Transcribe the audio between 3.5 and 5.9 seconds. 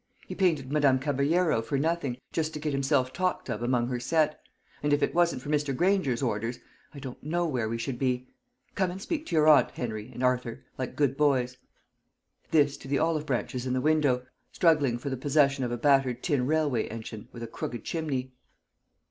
of among her set; and if it wasn't for Mr.